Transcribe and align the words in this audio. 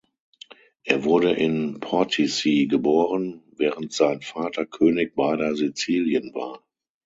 Er 0.83 1.03
wurde 1.03 1.31
in 1.33 1.79
Portici 1.79 2.65
geboren, 2.65 3.43
während 3.55 3.93
sein 3.93 4.21
Vater 4.21 4.65
König 4.65 5.13
beider 5.15 5.55
Sizilien 5.55 6.33
war. 6.33 6.63